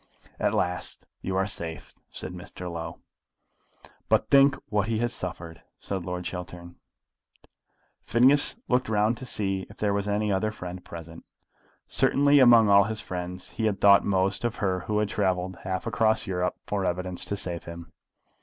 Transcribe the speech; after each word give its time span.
"At 0.39 0.55
last 0.55 1.05
you 1.21 1.35
are 1.35 1.45
safe," 1.45 1.93
said 2.09 2.33
Mr. 2.33 2.67
Low. 2.71 2.97
"But 4.09 4.31
think 4.31 4.55
what 4.67 4.87
he 4.87 4.97
has 4.97 5.13
suffered," 5.13 5.61
said 5.77 6.05
Lord 6.07 6.25
Chiltern. 6.25 6.77
Phineas 8.01 8.57
looked 8.67 8.89
round 8.89 9.15
to 9.17 9.27
see 9.27 9.67
if 9.69 9.77
there 9.77 9.93
was 9.93 10.07
any 10.07 10.31
other 10.31 10.49
friend 10.49 10.83
present. 10.83 11.23
Certainly 11.87 12.39
among 12.39 12.67
all 12.67 12.85
his 12.85 12.99
friends 12.99 13.51
he 13.51 13.65
had 13.65 13.79
thought 13.79 14.03
most 14.03 14.43
of 14.43 14.55
her 14.55 14.79
who 14.87 14.97
had 14.97 15.09
travelled 15.09 15.57
half 15.65 15.85
across 15.85 16.25
Europe 16.25 16.55
for 16.65 16.83
evidence 16.83 17.23
to 17.25 17.37
save 17.37 17.65
him. 17.65 17.91